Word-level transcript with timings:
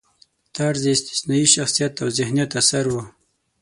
طرزی 0.55 0.91
استثنايي 0.97 1.45
شخصیت 1.55 1.93
او 2.03 2.07
ذهینت 2.17 2.51
اثر 2.61 2.85
و. 2.93 2.95